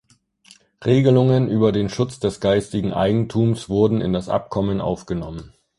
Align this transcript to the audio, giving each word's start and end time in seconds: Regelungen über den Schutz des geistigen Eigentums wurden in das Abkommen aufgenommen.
Regelungen 0.83 1.47
über 1.47 1.71
den 1.71 1.87
Schutz 1.87 2.19
des 2.19 2.39
geistigen 2.39 2.91
Eigentums 2.91 3.69
wurden 3.69 4.01
in 4.01 4.13
das 4.13 4.29
Abkommen 4.29 4.81
aufgenommen. 4.81 5.53